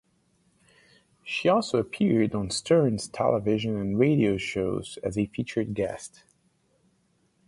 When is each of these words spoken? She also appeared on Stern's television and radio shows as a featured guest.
She 1.23 1.47
also 1.47 1.77
appeared 1.77 2.33
on 2.33 2.49
Stern's 2.49 3.07
television 3.07 3.77
and 3.77 3.99
radio 3.99 4.35
shows 4.37 4.97
as 5.03 5.15
a 5.15 5.27
featured 5.27 5.75
guest. 5.75 6.23